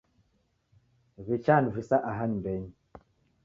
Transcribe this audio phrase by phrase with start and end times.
[1.27, 2.71] Wichanivisa aha nyumbenyi